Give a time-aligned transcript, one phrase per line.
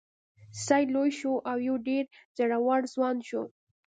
[0.65, 2.03] سید لوی شو او یو ډیر
[2.37, 3.43] زړور ځوان شو.